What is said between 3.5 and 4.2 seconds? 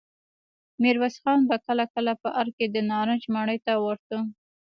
ته ورته.